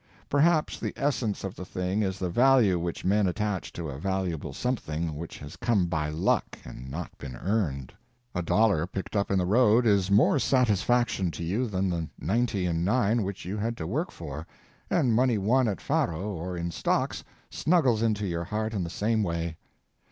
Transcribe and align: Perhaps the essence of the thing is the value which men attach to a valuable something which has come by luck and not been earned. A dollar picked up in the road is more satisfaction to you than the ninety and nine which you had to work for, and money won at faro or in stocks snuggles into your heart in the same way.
Perhaps 0.29 0.79
the 0.79 0.93
essence 0.95 1.43
of 1.43 1.53
the 1.53 1.63
thing 1.63 2.01
is 2.01 2.17
the 2.17 2.31
value 2.31 2.79
which 2.79 3.05
men 3.05 3.27
attach 3.27 3.71
to 3.73 3.87
a 3.87 3.99
valuable 3.99 4.51
something 4.51 5.15
which 5.15 5.37
has 5.37 5.55
come 5.55 5.85
by 5.85 6.09
luck 6.09 6.57
and 6.65 6.89
not 6.89 7.15
been 7.19 7.35
earned. 7.35 7.93
A 8.33 8.41
dollar 8.41 8.87
picked 8.87 9.15
up 9.15 9.29
in 9.29 9.37
the 9.37 9.45
road 9.45 9.85
is 9.85 10.09
more 10.09 10.39
satisfaction 10.39 11.29
to 11.29 11.43
you 11.43 11.67
than 11.67 11.87
the 11.87 12.09
ninety 12.19 12.65
and 12.65 12.83
nine 12.83 13.21
which 13.21 13.45
you 13.45 13.57
had 13.57 13.77
to 13.77 13.85
work 13.85 14.09
for, 14.09 14.47
and 14.89 15.13
money 15.13 15.37
won 15.37 15.67
at 15.67 15.79
faro 15.79 16.29
or 16.31 16.57
in 16.57 16.71
stocks 16.71 17.23
snuggles 17.51 18.01
into 18.01 18.25
your 18.25 18.45
heart 18.45 18.73
in 18.73 18.83
the 18.83 18.89
same 18.89 19.21
way. 19.21 19.55